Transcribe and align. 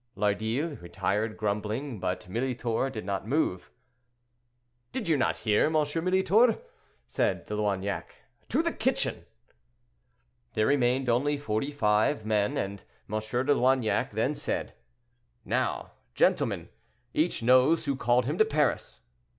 Lardille 0.17 0.81
retired 0.81 1.37
grumbling, 1.37 1.99
but 1.99 2.21
Militor 2.27 2.89
did 2.91 3.05
not 3.05 3.27
move. 3.27 3.69
"Did 4.91 5.07
you 5.07 5.15
not 5.15 5.37
hear, 5.37 5.65
M. 5.67 5.73
Militor," 5.73 6.57
said 7.05 7.45
De 7.45 7.53
Loignac; 7.55 8.15
"to 8.49 8.63
the 8.63 8.71
kitchen!" 8.71 9.27
There 10.55 10.65
remained 10.65 11.07
only 11.07 11.37
forty 11.37 11.71
five 11.71 12.25
men, 12.25 12.57
and 12.57 12.83
M. 13.07 13.17
de 13.19 13.53
Loignac 13.53 14.13
then 14.13 14.33
said, 14.33 14.73
"Now, 15.45 15.91
gentlemen, 16.15 16.69
each 17.13 17.43
knows 17.43 17.85
who 17.85 17.95
called 17.95 18.25
him 18.25 18.39
to 18.39 18.45
Paris. 18.45 19.01